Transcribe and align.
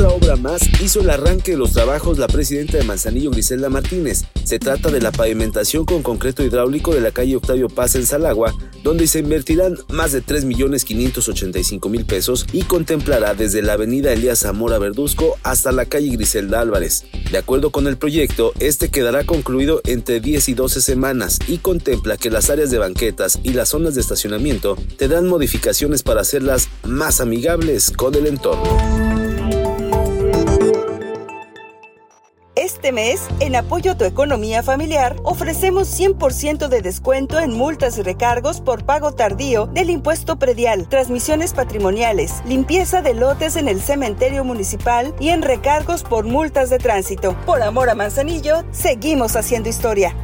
Otra 0.00 0.16
obra 0.16 0.36
más, 0.36 0.62
hizo 0.80 1.00
el 1.00 1.10
arranque 1.10 1.52
de 1.52 1.58
los 1.58 1.72
trabajos 1.72 2.16
la 2.16 2.26
presidenta 2.26 2.78
de 2.78 2.84
Manzanillo, 2.84 3.30
Griselda 3.30 3.68
Martínez. 3.68 4.24
Se 4.44 4.58
trata 4.58 4.90
de 4.90 5.00
la 5.00 5.12
pavimentación 5.12 5.84
con 5.84 6.02
concreto 6.02 6.42
hidráulico 6.42 6.94
de 6.94 7.02
la 7.02 7.10
calle 7.10 7.36
Octavio 7.36 7.68
Paz 7.68 7.96
en 7.96 8.06
Salagua, 8.06 8.54
donde 8.82 9.06
se 9.06 9.18
invertirán 9.18 9.76
más 9.90 10.12
de 10.12 10.22
3.585.000 10.24 12.06
pesos 12.06 12.46
y 12.50 12.62
contemplará 12.62 13.34
desde 13.34 13.60
la 13.60 13.74
avenida 13.74 14.12
Elías 14.12 14.38
Zamora 14.38 14.78
Verduzco 14.78 15.36
hasta 15.42 15.70
la 15.70 15.84
calle 15.84 16.16
Griselda 16.16 16.62
Álvarez. 16.62 17.04
De 17.30 17.36
acuerdo 17.36 17.70
con 17.70 17.86
el 17.86 17.98
proyecto, 17.98 18.54
este 18.58 18.88
quedará 18.88 19.24
concluido 19.24 19.82
entre 19.84 20.20
10 20.20 20.48
y 20.48 20.54
12 20.54 20.80
semanas 20.80 21.38
y 21.46 21.58
contempla 21.58 22.16
que 22.16 22.30
las 22.30 22.48
áreas 22.48 22.70
de 22.70 22.78
banquetas 22.78 23.38
y 23.42 23.52
las 23.52 23.68
zonas 23.68 23.96
de 23.96 24.00
estacionamiento 24.00 24.78
tendrán 24.96 25.28
modificaciones 25.28 26.02
para 26.02 26.22
hacerlas 26.22 26.68
más 26.84 27.20
amigables 27.20 27.90
con 27.90 28.14
el 28.14 28.26
entorno. 28.26 29.09
Este 32.80 32.92
mes, 32.92 33.20
en 33.40 33.56
apoyo 33.56 33.92
a 33.92 33.94
tu 33.94 34.06
economía 34.06 34.62
familiar, 34.62 35.14
ofrecemos 35.22 35.86
100% 36.00 36.68
de 36.68 36.80
descuento 36.80 37.38
en 37.38 37.52
multas 37.52 37.98
y 37.98 38.02
recargos 38.02 38.62
por 38.62 38.86
pago 38.86 39.12
tardío 39.12 39.66
del 39.66 39.90
impuesto 39.90 40.38
predial, 40.38 40.88
transmisiones 40.88 41.52
patrimoniales, 41.52 42.36
limpieza 42.46 43.02
de 43.02 43.12
lotes 43.12 43.56
en 43.56 43.68
el 43.68 43.82
cementerio 43.82 44.44
municipal 44.44 45.14
y 45.20 45.28
en 45.28 45.42
recargos 45.42 46.04
por 46.04 46.24
multas 46.24 46.70
de 46.70 46.78
tránsito. 46.78 47.36
Por 47.44 47.60
amor 47.60 47.90
a 47.90 47.94
Manzanillo, 47.94 48.64
seguimos 48.72 49.36
haciendo 49.36 49.68
historia. 49.68 50.16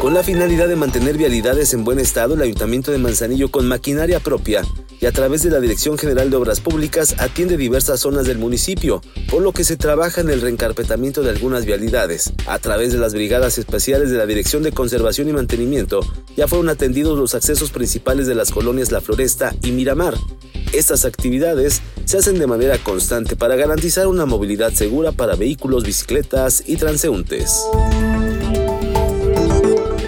Con 0.00 0.14
la 0.14 0.22
finalidad 0.22 0.66
de 0.66 0.76
mantener 0.76 1.18
vialidades 1.18 1.74
en 1.74 1.84
buen 1.84 1.98
estado, 1.98 2.32
el 2.32 2.40
Ayuntamiento 2.40 2.90
de 2.90 2.96
Manzanillo 2.96 3.50
con 3.50 3.68
maquinaria 3.68 4.18
propia 4.18 4.62
y 5.02 5.06
a 5.06 5.12
través 5.12 5.42
de 5.42 5.50
la 5.50 5.58
Dirección 5.58 5.98
General 5.98 6.30
de 6.30 6.36
Obras 6.36 6.60
Públicas 6.60 7.16
atiende 7.18 7.56
diversas 7.56 7.98
zonas 7.98 8.24
del 8.24 8.38
municipio, 8.38 9.02
por 9.28 9.42
lo 9.42 9.52
que 9.52 9.64
se 9.64 9.76
trabaja 9.76 10.20
en 10.20 10.30
el 10.30 10.40
reencarpetamiento 10.40 11.22
de 11.22 11.30
algunas 11.30 11.66
vialidades. 11.66 12.32
A 12.46 12.60
través 12.60 12.92
de 12.92 12.98
las 12.98 13.12
brigadas 13.12 13.58
especiales 13.58 14.10
de 14.10 14.18
la 14.18 14.26
Dirección 14.26 14.62
de 14.62 14.70
Conservación 14.70 15.28
y 15.28 15.32
Mantenimiento, 15.32 16.06
ya 16.36 16.46
fueron 16.46 16.68
atendidos 16.68 17.18
los 17.18 17.34
accesos 17.34 17.72
principales 17.72 18.28
de 18.28 18.36
las 18.36 18.52
colonias 18.52 18.92
La 18.92 19.00
Floresta 19.00 19.52
y 19.64 19.72
Miramar. 19.72 20.14
Estas 20.72 21.04
actividades 21.04 21.82
se 22.04 22.18
hacen 22.18 22.38
de 22.38 22.46
manera 22.46 22.78
constante 22.78 23.34
para 23.34 23.56
garantizar 23.56 24.06
una 24.06 24.24
movilidad 24.24 24.72
segura 24.72 25.10
para 25.10 25.34
vehículos, 25.34 25.82
bicicletas 25.82 26.62
y 26.64 26.76
transeúntes 26.76 27.64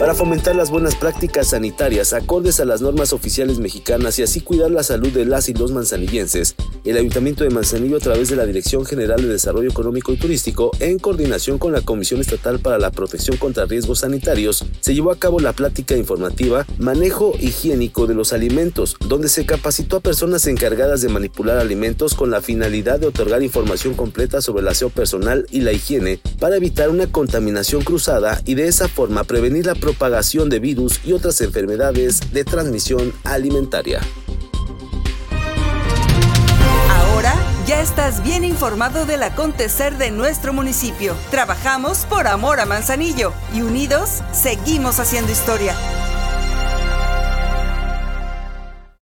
para 0.00 0.14
fomentar 0.14 0.56
las 0.56 0.70
buenas 0.70 0.94
prácticas 0.94 1.48
sanitarias 1.48 2.14
acordes 2.14 2.58
a 2.58 2.64
las 2.64 2.80
normas 2.80 3.12
oficiales 3.12 3.58
mexicanas 3.58 4.18
y 4.18 4.22
así 4.22 4.40
cuidar 4.40 4.70
la 4.70 4.82
salud 4.82 5.10
de 5.10 5.26
las 5.26 5.50
y 5.50 5.52
los 5.52 5.72
manzanillenses. 5.72 6.56
El 6.82 6.96
Ayuntamiento 6.96 7.44
de 7.44 7.50
Manzanillo, 7.50 7.98
a 7.98 8.00
través 8.00 8.30
de 8.30 8.36
la 8.36 8.46
Dirección 8.46 8.86
General 8.86 9.20
de 9.20 9.28
Desarrollo 9.28 9.68
Económico 9.68 10.14
y 10.14 10.16
Turístico, 10.16 10.70
en 10.80 10.98
coordinación 10.98 11.58
con 11.58 11.72
la 11.72 11.82
Comisión 11.82 12.22
Estatal 12.22 12.60
para 12.60 12.78
la 12.78 12.90
Protección 12.90 13.36
contra 13.36 13.66
Riesgos 13.66 13.98
Sanitarios, 13.98 14.64
se 14.80 14.94
llevó 14.94 15.10
a 15.10 15.18
cabo 15.18 15.38
la 15.38 15.52
plática 15.52 15.94
informativa 15.94 16.64
Manejo 16.78 17.34
Higiénico 17.38 18.06
de 18.06 18.14
los 18.14 18.32
Alimentos, 18.32 18.96
donde 19.06 19.28
se 19.28 19.44
capacitó 19.44 19.96
a 19.96 20.00
personas 20.00 20.46
encargadas 20.46 21.02
de 21.02 21.10
manipular 21.10 21.58
alimentos 21.58 22.14
con 22.14 22.30
la 22.30 22.40
finalidad 22.40 22.98
de 22.98 23.08
otorgar 23.08 23.42
información 23.42 23.92
completa 23.92 24.40
sobre 24.40 24.62
el 24.62 24.68
aseo 24.68 24.88
personal 24.88 25.46
y 25.50 25.60
la 25.60 25.72
higiene 25.72 26.20
para 26.38 26.56
evitar 26.56 26.88
una 26.88 27.12
contaminación 27.12 27.82
cruzada 27.82 28.40
y 28.46 28.54
de 28.54 28.66
esa 28.66 28.88
forma 28.88 29.24
prevenir 29.24 29.66
la 29.66 29.74
propagación 29.90 30.48
de 30.48 30.60
virus 30.60 31.00
y 31.04 31.12
otras 31.12 31.40
enfermedades 31.40 32.32
de 32.32 32.44
transmisión 32.44 33.12
alimentaria. 33.24 34.00
Ahora 36.88 37.34
ya 37.66 37.80
estás 37.80 38.22
bien 38.22 38.44
informado 38.44 39.04
del 39.04 39.24
acontecer 39.24 39.98
de 39.98 40.12
nuestro 40.12 40.52
municipio. 40.52 41.16
Trabajamos 41.32 42.06
por 42.06 42.28
amor 42.28 42.60
a 42.60 42.66
Manzanillo 42.66 43.32
y 43.52 43.62
unidos 43.62 44.22
seguimos 44.30 45.00
haciendo 45.00 45.32
historia. 45.32 45.74